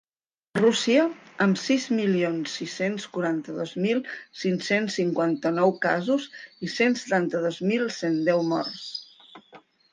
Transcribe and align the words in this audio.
Rússia, 0.59 1.01
amb 1.45 1.59
sis 1.63 1.85
milions 1.97 2.55
sis-cents 2.61 3.05
quaranta-dos 3.17 3.75
mil 3.85 4.01
cinc-cents 4.45 4.99
cinquanta-nou 5.03 5.77
casos 5.87 6.29
i 6.69 6.73
cent 6.79 7.01
setanta-dos 7.05 7.65
mil 7.73 7.89
cent 8.03 8.21
deu 8.33 8.47
morts. 8.53 8.91